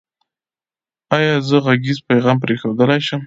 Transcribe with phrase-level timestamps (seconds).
[1.15, 3.19] ایا زه غږیز پیغام پریښودلی شم؟